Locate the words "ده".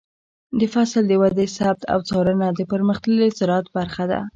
4.11-4.21